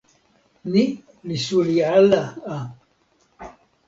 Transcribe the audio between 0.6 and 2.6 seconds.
ni li suli ala a.